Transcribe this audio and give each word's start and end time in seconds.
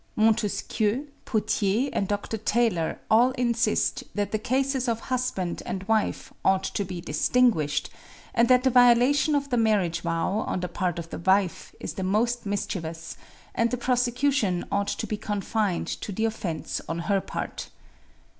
Montesquieu, 0.15 1.09
Pothier, 1.25 1.91
and 1.93 2.07
Dr. 2.07 2.35
Taylor 2.37 2.99
all 3.11 3.29
insist 3.33 4.03
that 4.15 4.31
the 4.31 4.39
cases 4.39 4.87
of 4.87 4.99
husband 4.99 5.61
and 5.63 5.83
wife 5.83 6.33
ought 6.43 6.63
to 6.63 6.83
be 6.83 6.99
distinguished, 7.01 7.91
and 8.33 8.47
that 8.47 8.63
the 8.63 8.71
violation 8.71 9.35
of 9.35 9.51
the 9.51 9.57
marriage 9.57 10.01
vow, 10.01 10.39
on 10.47 10.61
the 10.61 10.67
part 10.67 10.97
of 10.97 11.11
the 11.11 11.19
wife, 11.19 11.75
is 11.79 11.93
the 11.93 12.03
most 12.03 12.47
mischievous, 12.47 13.15
and 13.53 13.69
the 13.69 13.77
prosecution 13.77 14.65
ought 14.71 14.87
to 14.87 15.05
be 15.05 15.17
confined 15.17 15.85
to 15.85 16.11
the 16.11 16.25
offense 16.25 16.81
on 16.89 16.97
her 17.05 17.21
part. 17.21 17.69